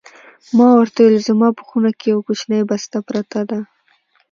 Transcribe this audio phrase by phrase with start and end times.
[0.57, 3.59] ما ورته وویل: زما په خونه کې یوه کوچنۍ بسته پرته ده.